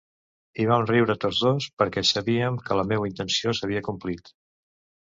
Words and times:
I 0.63 0.63
vam 0.71 0.85
riure, 0.91 1.15
tots 1.25 1.41
dos, 1.49 1.67
perquè 1.83 2.05
sabíem 2.13 2.59
que 2.65 2.81
la 2.81 2.89
meua 2.95 3.13
intuïció 3.13 3.57
s'havia 3.61 3.89
complit. 3.91 4.35